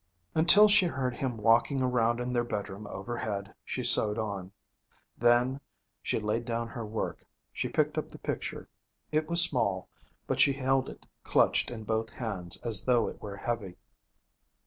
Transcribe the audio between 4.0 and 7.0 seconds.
on. Then she laid down her